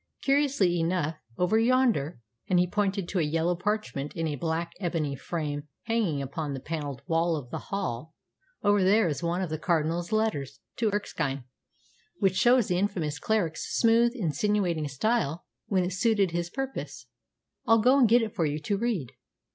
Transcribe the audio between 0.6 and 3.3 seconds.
enough, over yonder" and he pointed to a